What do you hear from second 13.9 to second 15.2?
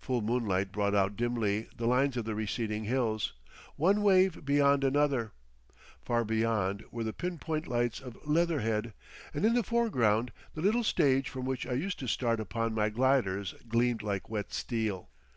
like wet steel.